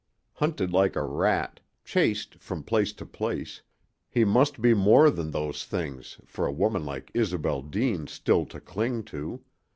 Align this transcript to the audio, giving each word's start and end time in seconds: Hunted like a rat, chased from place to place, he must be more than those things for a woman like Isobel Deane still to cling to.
Hunted 0.33 0.73
like 0.73 0.95
a 0.95 1.03
rat, 1.03 1.59
chased 1.85 2.39
from 2.39 2.63
place 2.63 2.91
to 2.93 3.05
place, 3.05 3.61
he 4.09 4.25
must 4.25 4.59
be 4.59 4.73
more 4.73 5.11
than 5.11 5.29
those 5.29 5.63
things 5.63 6.17
for 6.25 6.47
a 6.47 6.51
woman 6.51 6.83
like 6.83 7.11
Isobel 7.13 7.61
Deane 7.61 8.07
still 8.07 8.47
to 8.47 8.59
cling 8.59 9.03
to. 9.13 9.43